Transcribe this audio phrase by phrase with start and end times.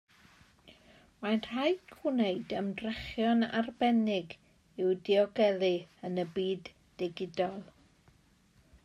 [1.25, 4.33] Mae'n rhaid gwneud ymdrechion arbennig
[4.85, 5.71] i'w diogelu
[6.11, 7.63] yn y byd digidol.